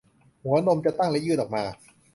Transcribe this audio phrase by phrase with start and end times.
[0.41, 1.63] หัวนมจะตั้งและยื่นออกมา